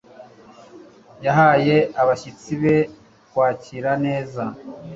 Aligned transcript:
Yahaye 1.25 1.77
abashyitsi 2.01 2.51
be 2.61 2.75
kwakira 3.31 3.91
neza. 4.05 4.43